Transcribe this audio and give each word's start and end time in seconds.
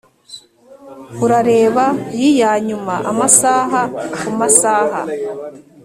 urareba 1.23 1.85
yianyuma, 2.21 2.95
amasaha 3.11 3.81
kumasaha. 4.21 4.99